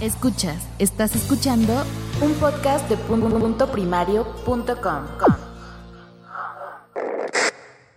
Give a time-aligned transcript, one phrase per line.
[0.00, 1.72] Escuchas, estás escuchando
[2.20, 5.04] un podcast de punto primario.com.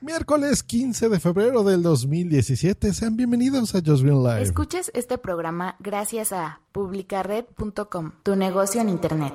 [0.00, 2.94] Miércoles 15 de febrero del 2017.
[2.94, 4.42] Sean bienvenidos a Just Green Live.
[4.42, 9.34] Escuchas este programa gracias a publicared.com, tu negocio en internet.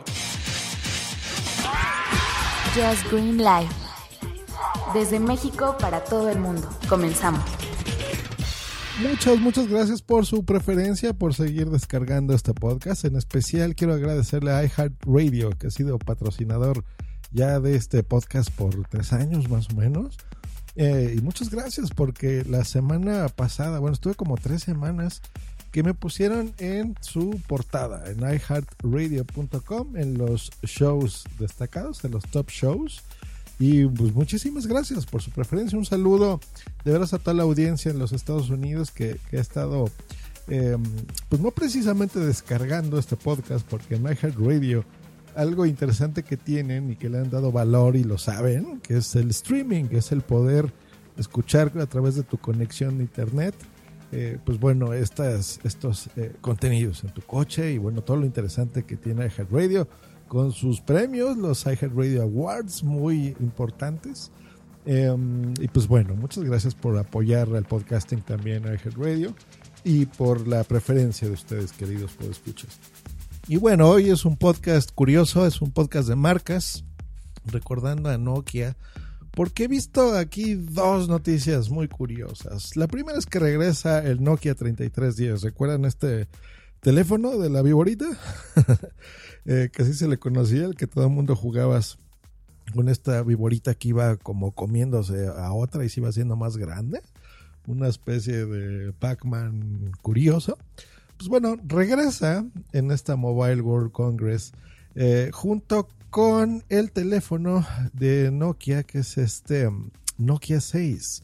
[2.74, 3.70] Just Green Live.
[4.94, 6.68] Desde México para todo el mundo.
[6.89, 7.66] Comenzamos.
[9.00, 13.05] Muchas, muchas gracias por su preferencia, por seguir descargando este podcast.
[13.05, 16.83] En especial quiero agradecerle a iHeartRadio, que ha sido patrocinador
[17.32, 20.18] ya de este podcast por tres años más o menos.
[20.75, 25.21] Eh, y muchas gracias porque la semana pasada, bueno, estuve como tres semanas
[25.71, 32.50] que me pusieron en su portada en iHeartRadio.com en los shows destacados, en los top
[32.50, 33.03] shows.
[33.59, 35.78] Y pues muchísimas gracias por su preferencia.
[35.78, 36.39] Un saludo
[36.86, 39.89] de veras a toda la audiencia en los Estados Unidos que, ha estado,
[40.48, 40.84] em,
[41.30, 44.86] pues no precisamente descargando este podcast, porque en iHeartRadio
[45.36, 49.16] algo interesante que tienen y que le han dado valor y lo saben, que es
[49.16, 50.74] el streaming, que es el poder
[51.16, 53.56] escuchar a través de tu conexión de internet.
[54.12, 58.84] Eh, pues bueno, estas, estos eh, contenidos en tu coche y bueno, todo lo interesante
[58.84, 59.88] que tiene iHeartRadio
[60.28, 64.31] con sus premios, los iHeartRadio Awards, muy importantes.
[64.86, 69.34] Em, y pues bueno, muchas gracias por apoyar al podcasting también iHeartRadio
[69.84, 72.80] y por la preferencia de ustedes, queridos escuchas.
[73.47, 76.84] Y bueno, hoy es un podcast curioso, es un podcast de marcas,
[77.45, 78.75] recordando a Nokia,
[79.31, 82.75] porque he visto aquí dos noticias muy curiosas.
[82.75, 85.44] La primera es que regresa el Nokia 3310.
[85.44, 86.28] ¿Recuerdan este
[86.80, 88.06] teléfono de la viborita?
[89.45, 92.00] eh, que así se le conocía, el que todo el mundo jugabas
[92.73, 97.02] con esta viborita que iba como comiéndose a otra y se iba haciendo más grande.
[97.66, 100.58] Una especie de Pac-Man curioso.
[101.17, 104.53] Pues bueno, regresa en esta Mobile World Congress
[104.95, 109.69] eh, junto con el teléfono de Nokia, que es este
[110.18, 111.23] Nokia 6.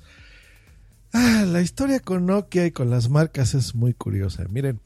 [1.13, 4.45] Ah, la historia con Nokia y con las marcas es muy curiosa.
[4.49, 4.79] Miren,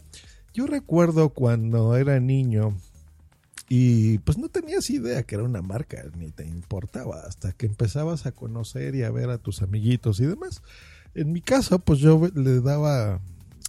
[0.57, 2.75] yo recuerdo cuando era niño
[3.69, 8.25] y pues no tenías idea que era una marca, ni te importaba, hasta que empezabas
[8.25, 10.63] a conocer y a ver a tus amiguitos y demás.
[11.13, 13.19] En mi caso, pues yo le daba,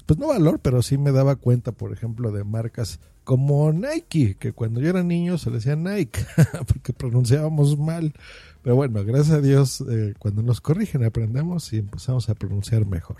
[0.06, 4.54] pues no valor, pero sí me daba cuenta, por ejemplo, de marcas como Nike, que
[4.54, 6.24] cuando yo era niño se le decía Nike,
[6.68, 8.14] porque pronunciábamos mal.
[8.62, 13.18] Pero bueno, gracias a Dios, eh, cuando nos corrigen aprendemos y empezamos a pronunciar mejor.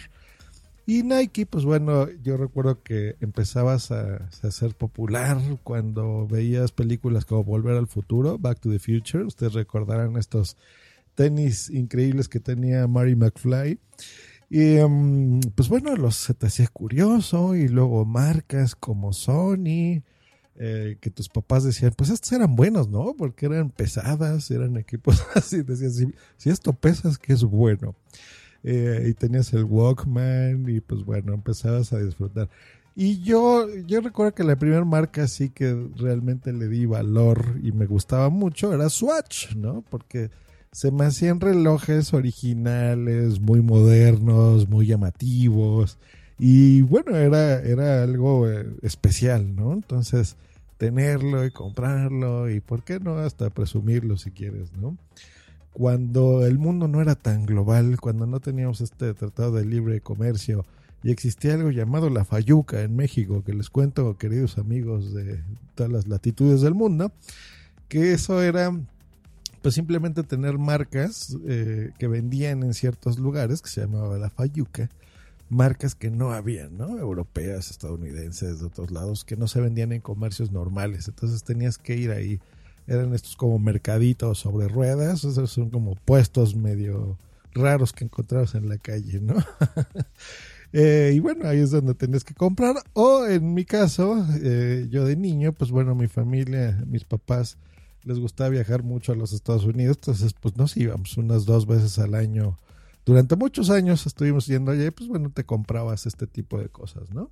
[0.90, 7.44] Y Nike, pues bueno, yo recuerdo que empezabas a, ser popular cuando veías películas como
[7.44, 9.22] Volver al Futuro, Back to the Future.
[9.22, 10.56] Ustedes recordarán estos
[11.14, 13.78] tenis increíbles que tenía Mary McFly.
[14.48, 20.00] Y em, pues bueno, los se te hacía curioso y luego marcas como Sony,
[20.54, 23.14] eh, que tus papás decían, pues estos eran buenos, ¿no?
[23.14, 26.06] Porque eran pesadas, eran equipos así, decían, si,
[26.38, 27.94] si esto pesas, que es bueno.
[28.64, 32.48] Eh, y tenías el Walkman y pues bueno, empezabas a disfrutar.
[32.96, 37.70] Y yo, yo recuerdo que la primera marca sí que realmente le di valor y
[37.70, 39.84] me gustaba mucho era Swatch, ¿no?
[39.88, 40.30] Porque
[40.72, 45.98] se me hacían relojes originales, muy modernos, muy llamativos.
[46.38, 49.72] Y bueno, era, era algo eh, especial, ¿no?
[49.72, 50.36] Entonces,
[50.76, 53.18] tenerlo y comprarlo y, ¿por qué no?
[53.18, 54.96] Hasta presumirlo si quieres, ¿no?
[55.72, 60.64] Cuando el mundo no era tan global, cuando no teníamos este tratado de libre comercio
[61.02, 65.42] y existía algo llamado la Fayuca en México, que les cuento, queridos amigos de
[65.74, 67.12] todas las latitudes del mundo,
[67.88, 68.72] que eso era
[69.62, 74.88] pues simplemente tener marcas eh, que vendían en ciertos lugares, que se llamaba la Fayuca,
[75.48, 76.98] marcas que no habían, ¿no?
[76.98, 81.08] Europeas, estadounidenses, de otros lados, que no se vendían en comercios normales.
[81.08, 82.40] Entonces tenías que ir ahí
[82.88, 87.18] eran estos como mercaditos sobre ruedas, esos son como puestos medio
[87.52, 89.34] raros que encontrabas en la calle, ¿no?
[90.74, 92.76] Eh, y bueno, ahí es donde tenías que comprar.
[92.92, 97.56] O en mi caso, eh, yo de niño, pues bueno, mi familia, mis papás,
[98.04, 101.98] les gustaba viajar mucho a los Estados Unidos, entonces pues nos íbamos unas dos veces
[101.98, 102.58] al año.
[103.06, 107.10] Durante muchos años estuvimos yendo allá y pues bueno, te comprabas este tipo de cosas,
[107.14, 107.30] ¿no?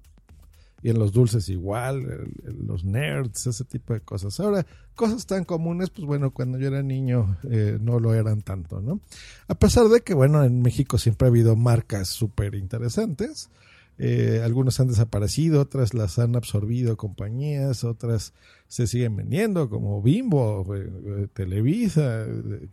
[0.86, 4.38] Y en los dulces igual, los nerds, ese tipo de cosas.
[4.38, 8.80] Ahora, cosas tan comunes, pues bueno, cuando yo era niño eh, no lo eran tanto,
[8.80, 9.00] ¿no?
[9.48, 13.50] A pesar de que, bueno, en México siempre ha habido marcas súper interesantes.
[13.98, 18.32] Eh, algunas han desaparecido, otras las han absorbido compañías, otras
[18.68, 22.26] se siguen vendiendo como Bimbo, eh, Televisa,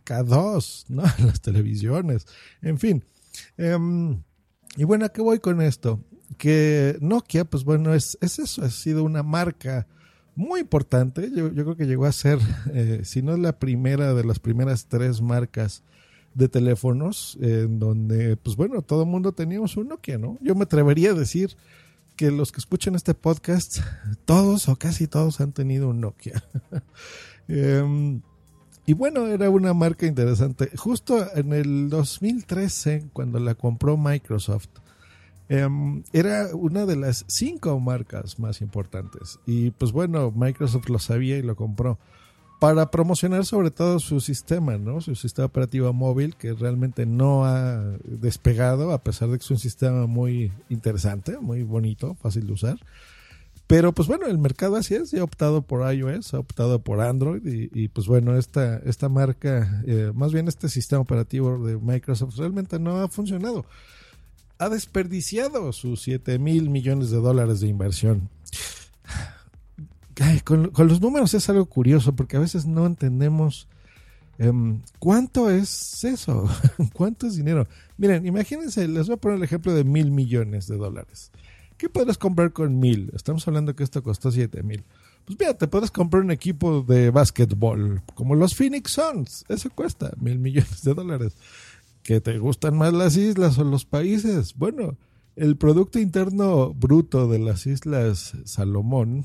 [0.04, 1.02] K2, ¿no?
[1.26, 2.28] Las televisiones,
[2.62, 3.04] en fin.
[3.56, 4.22] Em,
[4.76, 5.98] y bueno, ¿a qué voy con esto?
[6.38, 9.86] Que Nokia, pues bueno, es, es eso, ha sido una marca
[10.36, 11.30] muy importante.
[11.30, 12.38] Yo, yo creo que llegó a ser,
[12.72, 15.82] eh, si no es la primera de las primeras tres marcas
[16.34, 20.36] de teléfonos, en donde, pues bueno, todo el mundo teníamos un Nokia, ¿no?
[20.40, 21.56] Yo me atrevería a decir
[22.16, 23.78] que los que escuchan este podcast,
[24.24, 26.42] todos o casi todos han tenido un Nokia.
[27.46, 28.22] Em,
[28.86, 30.70] y bueno, era una marca interesante.
[30.78, 34.68] Justo en el 2013, cuando la compró Microsoft,
[35.48, 39.38] em, era una de las cinco marcas más importantes.
[39.46, 41.98] Y pues bueno, Microsoft lo sabía y lo compró
[42.60, 45.00] para promocionar sobre todo su sistema, ¿no?
[45.00, 49.58] Su sistema operativo móvil que realmente no ha despegado a pesar de que es un
[49.58, 52.78] sistema muy interesante, muy bonito, fácil de usar.
[53.66, 57.00] Pero pues bueno, el mercado así es, ya ha optado por iOS, ha optado por
[57.00, 62.36] Android y, pues bueno, esta, esta marca, eh, más bien este sistema operativo de Microsoft
[62.36, 63.64] realmente no ha funcionado.
[64.58, 68.30] Ha desperdiciado sus 7 mil millones de dólares de inversión
[70.44, 73.68] con, los números es algo curioso porque a veces no entendemos
[74.38, 76.48] em, cuánto es eso,
[76.92, 77.66] cuánto es dinero.
[77.96, 81.30] Miren, imagínense, les voy a poner el ejemplo de mil millones de dólares.
[81.76, 83.10] ¿Qué podrás comprar con mil?
[83.14, 84.84] Estamos hablando que esto costó siete mil.
[85.24, 89.44] Pues mira, te puedes comprar un equipo de básquetbol como los Phoenix Suns.
[89.48, 91.32] Eso cuesta mil millones de dólares.
[92.04, 94.54] ¿Que te gustan más las islas o los países?
[94.56, 94.98] Bueno,
[95.36, 99.24] el Producto Interno Bruto de las Islas Salomón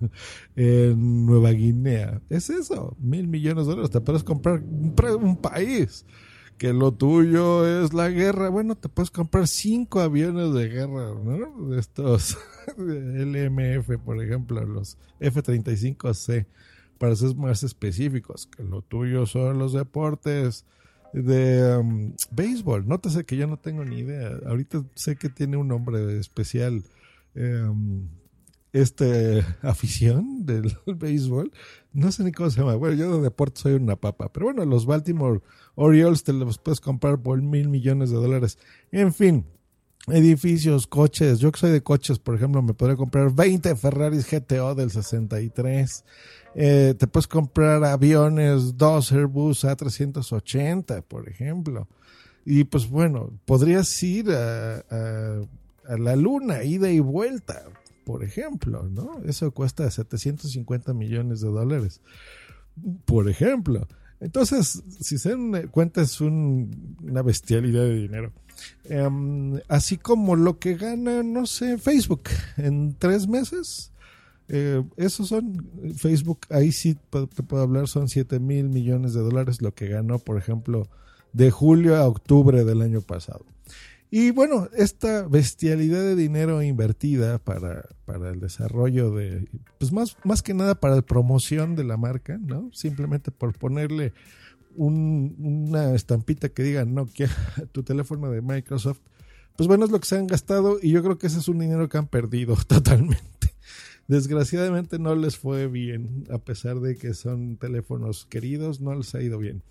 [0.56, 3.90] en Nueva Guinea es eso, mil millones de dólares.
[3.90, 6.06] Te puedes comprar un, país
[6.56, 8.48] que lo tuyo es la guerra.
[8.48, 11.76] Bueno, te puedes comprar cinco aviones de guerra, ¿no?
[11.76, 12.38] Estos
[12.78, 16.46] LMF, por ejemplo, los F-35C,
[16.96, 20.64] para ser más específicos, que lo tuyo son los deportes
[21.14, 22.86] de um, béisbol.
[22.86, 24.32] Nótese que yo no tengo ni idea.
[24.46, 26.82] Ahorita sé que tiene un nombre especial.
[27.36, 28.08] Um,
[28.72, 31.52] este afición del béisbol.
[31.92, 32.74] No sé ni cómo se llama.
[32.74, 34.32] Bueno, yo de deporte soy una papa.
[34.32, 35.40] Pero bueno, los Baltimore
[35.76, 38.58] Orioles te los puedes comprar por mil millones de dólares.
[38.90, 39.46] En fin,
[40.08, 41.38] edificios, coches.
[41.38, 46.04] Yo que soy de coches, por ejemplo, me podría comprar 20 Ferraris GTO del 63.
[46.56, 51.88] Eh, te puedes comprar aviones, dos Airbus A380, por ejemplo.
[52.44, 54.84] Y pues bueno, podrías ir a,
[55.98, 57.64] la luna, ida y vuelta,
[58.04, 59.22] por ejemplo, ¿no?
[59.24, 62.00] Eso cuesta 750 millones de dólares,
[63.06, 63.86] por ejemplo.
[64.20, 68.32] Entonces, si se dan cuenta, es una bestialidad de dinero.
[68.84, 73.92] Em, así como lo que gana, no sé, Facebook en tres meses
[74.48, 79.62] eh, esos son Facebook, ahí sí te puedo hablar, son 7 mil millones de dólares
[79.62, 80.88] lo que ganó, por ejemplo,
[81.32, 83.44] de julio a octubre del año pasado.
[84.10, 89.48] Y bueno, esta bestialidad de dinero invertida para, para el desarrollo de,
[89.78, 92.70] pues más, más que nada para la promoción de la marca, ¿no?
[92.72, 94.12] Simplemente por ponerle
[94.76, 97.28] una estampita que diga no que
[97.72, 99.00] tu teléfono de Microsoft,
[99.56, 101.58] pues bueno, es lo que se han gastado y yo creo que ese es un
[101.58, 103.54] dinero que han perdido totalmente.
[104.06, 109.22] Desgraciadamente no les fue bien, a pesar de que son teléfonos queridos, no les ha
[109.22, 109.62] ido bien.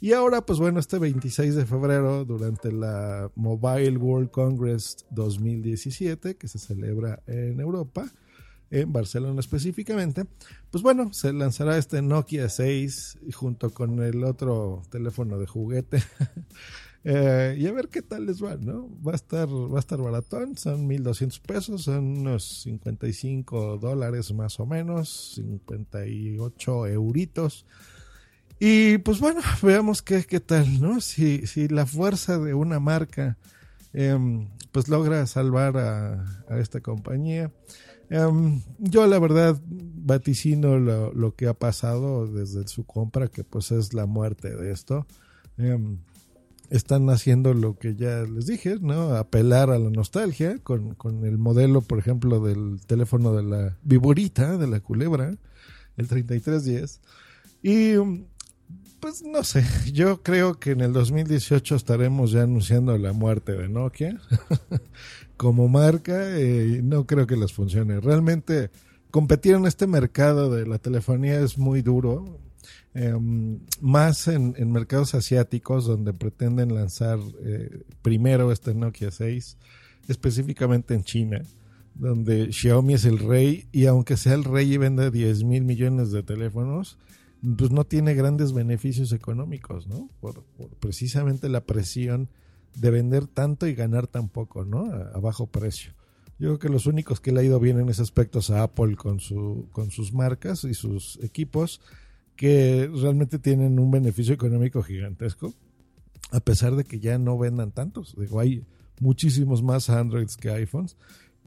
[0.00, 6.48] Y ahora, pues bueno, este 26 de febrero, durante la Mobile World Congress 2017, que
[6.48, 8.10] se celebra en Europa,
[8.72, 10.24] en Barcelona específicamente,
[10.70, 16.02] pues bueno, se lanzará este Nokia 6 junto con el otro teléfono de juguete
[17.04, 18.88] Eh, y a ver qué tal les va, ¿no?
[19.04, 24.60] Va a estar, va a estar baratón, son 1200 pesos, son unos 55 dólares más
[24.60, 27.66] o menos, 58 euritos.
[28.60, 31.00] Y pues bueno, veamos qué, qué tal, ¿no?
[31.00, 33.36] Si, si la fuerza de una marca
[33.92, 37.50] em, pues logra salvar a, esta compañía.
[38.12, 43.72] Em, yo la verdad vaticino lo, lo, que ha pasado desde su compra, que pues
[43.72, 45.06] es la muerte de esto.
[45.56, 45.96] Em,
[46.68, 49.14] están haciendo lo que ya les dije, ¿no?
[49.14, 54.58] Apelar a la nostalgia con, con el modelo, por ejemplo, del teléfono de la viborita,
[54.58, 55.34] de la culebra,
[55.96, 57.00] el 3310.
[57.62, 57.94] Y
[59.00, 63.70] pues no sé, yo creo que en el 2018 estaremos ya anunciando la muerte de
[63.70, 64.20] Nokia
[65.42, 67.98] como marca y no creo que les funcione.
[67.98, 68.70] Realmente
[69.10, 72.38] competir en este mercado de la telefonía es muy duro.
[72.94, 79.56] Em, más en, mercados asiáticos donde pretenden lanzar eh, primero este Nokia 6,
[80.06, 81.42] específicamente en China,
[81.96, 86.12] donde Xiaomi es el rey y aunque sea el rey y vende 10 mil millones
[86.12, 86.98] de teléfonos,
[87.56, 90.08] pues no tiene grandes beneficios económicos, ¿no?
[90.20, 90.44] Por,
[90.78, 92.28] precisamente la presión
[92.74, 94.86] de vender tanto y ganar tan poco, ¿no?
[94.92, 95.92] A, bajo precio.
[96.38, 98.62] Yo creo que los únicos que le ha ido bien en ese aspecto es a
[98.62, 101.80] Apple con, su, con sus marcas y sus equipos
[102.36, 105.54] que realmente tienen un beneficio económico gigantesco,
[106.30, 108.16] a pesar de que ya no vendan tantos.
[108.18, 108.64] Digo, hay
[109.00, 110.96] muchísimos más Androids que iPhones,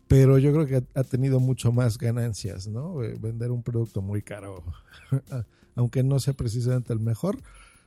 [0.07, 3.03] pero yo creo que ha tenido mucho más ganancias, ¿no?
[3.03, 4.63] Eh, vender un producto muy caro,
[5.75, 7.39] aunque no sea precisamente el mejor.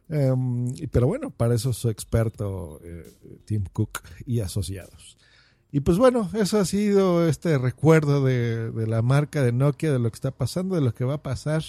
[0.09, 3.05] Em, pero bueno, para eso es su experto eh,
[3.45, 5.17] Tim Cook y asociados.
[5.71, 9.99] Y pues bueno, eso ha sido este recuerdo de, de, la marca de Nokia, de
[9.99, 11.63] lo que está pasando, de lo que va a pasar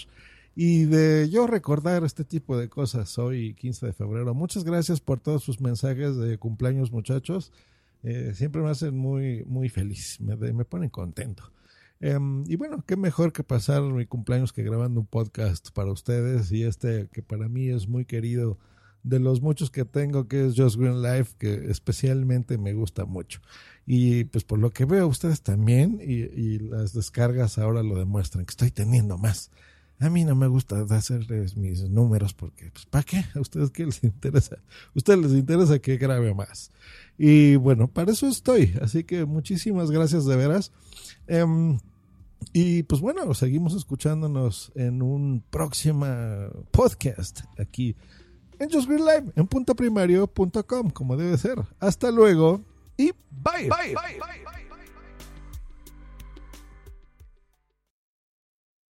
[0.62, 4.34] y de yo recordar este tipo de cosas hoy, 15 de febrero.
[4.34, 7.54] Muchas gracias por todos sus mensajes de cumpleaños, muchachos.
[8.04, 11.52] Eh, siempre me hacen muy, muy feliz, me, me ponen contento.
[12.02, 16.52] Em, y bueno, qué mejor que pasar mi cumpleaños que grabando un podcast para ustedes
[16.52, 18.58] y este que para mí es muy querido
[19.04, 23.42] de los muchos que tengo, que es Just Green Life, que especialmente me gusta mucho.
[23.86, 28.52] Y pues por lo que veo, ustedes también, y, las descargas ahora lo demuestran, que
[28.52, 29.52] estoy teniendo más.
[30.02, 33.26] A mí no me gusta hacerles mis números porque, pues, ¿para qué?
[33.36, 34.56] ¿A ustedes qué les interesa?
[34.56, 36.72] ¿A ustedes les interesa que grabe más?
[37.18, 38.74] Y bueno, para eso estoy.
[38.82, 40.72] Así que muchísimas gracias de veras.
[41.28, 41.80] Em,
[42.54, 46.06] y pues bueno, seguimos escuchándonos en un próximo
[46.72, 47.96] podcast aquí
[48.60, 51.60] en Just Green Live en puntoprimario.com, como debe ser.
[51.80, 52.62] Hasta luego
[52.98, 53.70] y bye.
[53.70, 54.59] bye, bye, bye.